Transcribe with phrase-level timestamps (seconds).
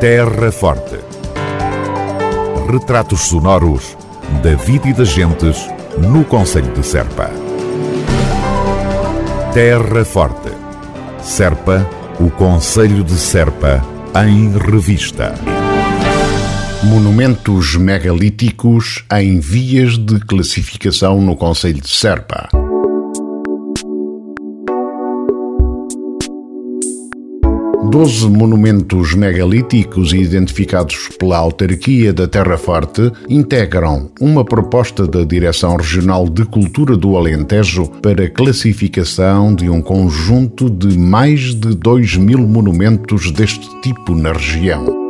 [0.00, 0.98] Terra Forte.
[2.70, 3.96] Retratos sonoros
[4.42, 5.56] da vida e das gentes
[5.98, 7.30] no Conselho de Serpa.
[9.54, 10.52] Terra Forte.
[11.22, 11.88] Serpa,
[12.20, 13.82] o Conselho de Serpa,
[14.26, 15.34] em revista.
[16.82, 22.50] Monumentos megalíticos em vias de classificação no Conselho de Serpa.
[27.90, 36.28] Doze monumentos megalíticos identificados pela autarquia da Terra Forte integram uma proposta da Direção Regional
[36.28, 43.30] de Cultura do Alentejo para classificação de um conjunto de mais de 2 mil monumentos
[43.30, 45.05] deste tipo na região.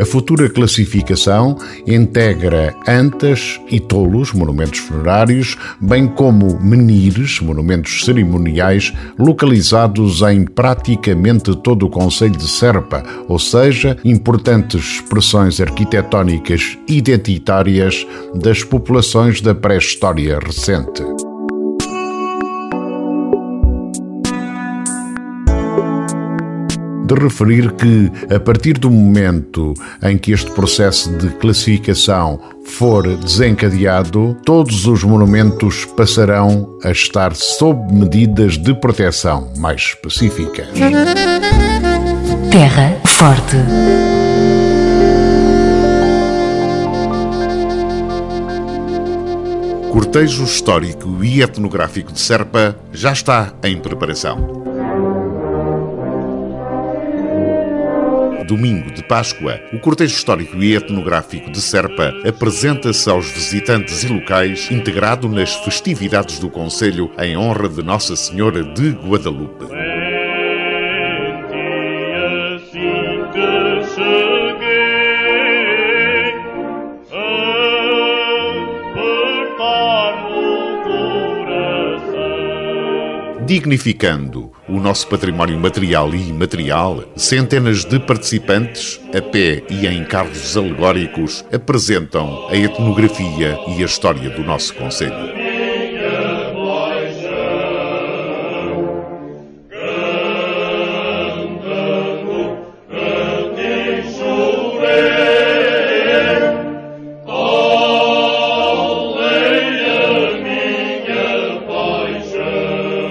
[0.00, 10.22] A futura classificação integra antas e tolos, monumentos funerários, bem como menires, monumentos cerimoniais, localizados
[10.22, 19.42] em praticamente todo o Conselho de Serpa, ou seja, importantes expressões arquitetónicas identitárias das populações
[19.42, 21.02] da pré-história recente.
[27.14, 34.36] De referir que, a partir do momento em que este processo de classificação for desencadeado,
[34.44, 40.68] todos os monumentos passarão a estar sob medidas de proteção mais específicas.
[42.50, 43.56] Terra Forte.
[49.90, 54.61] Cortejo Histórico e Etnográfico de Serpa já está em preparação.
[58.52, 64.70] Domingo de Páscoa, o cortejo histórico e etnográfico de Serpa apresenta-se aos visitantes e locais
[64.70, 69.81] integrado nas festividades do Conselho em honra de Nossa Senhora de Guadalupe.
[83.52, 90.56] Dignificando o nosso património material e imaterial, centenas de participantes, a pé e em carros
[90.56, 95.41] alegóricos, apresentam a etnografia e a história do nosso Conselho.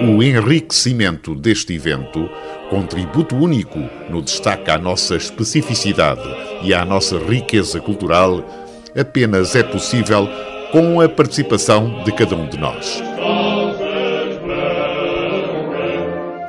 [0.02, 2.28] O enriquecimento deste evento,
[2.68, 3.78] contributo único
[4.10, 6.22] no destaque à nossa especificidade
[6.62, 8.44] e à nossa riqueza cultural,
[8.98, 10.28] apenas é possível
[10.72, 13.00] com a participação de cada um de nós.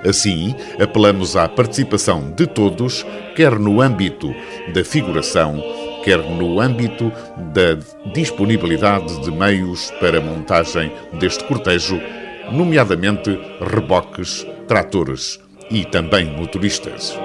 [0.07, 4.33] Assim, apelamos à participação de todos, quer no âmbito
[4.73, 5.63] da figuração,
[6.03, 7.11] quer no âmbito
[7.53, 7.77] da
[8.13, 12.01] disponibilidade de meios para montagem deste cortejo
[12.51, 15.39] nomeadamente reboques, tratores
[15.69, 17.17] e também motoristas.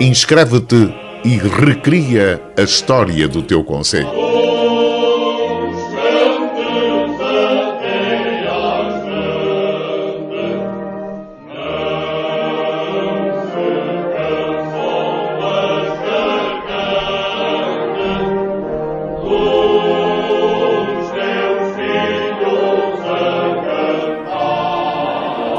[0.00, 0.94] Inscreve-te
[1.24, 4.17] e recria a história do teu conselho.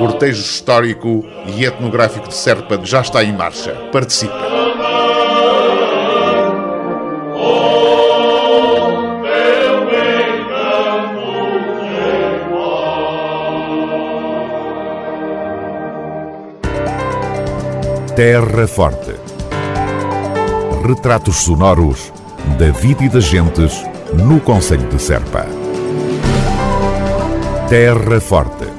[0.09, 3.73] Cortejo histórico e etnográfico de Serpa já está em marcha.
[3.91, 4.33] Participe!
[18.15, 19.15] Terra Forte.
[20.85, 22.11] Retratos sonoros
[22.57, 25.45] da vida e das gentes no Conselho de Serpa.
[27.69, 28.78] Terra Forte